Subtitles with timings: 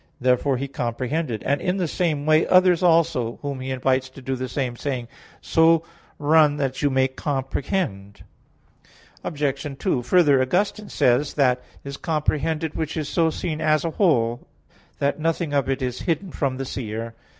[0.19, 4.35] Therefore he comprehended; and in the same way, others also, whom he invites to do
[4.35, 5.07] the same, saying:
[5.41, 5.83] "So
[6.17, 8.23] run that you may comprehend."
[9.23, 9.77] Obj.
[9.79, 11.45] 2: Further, Augustine says (De Vid.
[11.45, 11.57] Deum, Ep.
[11.61, 14.47] cxlvii): "That is comprehended which is so seen as a whole,
[14.97, 17.13] that nothing of it is hidden from the seer."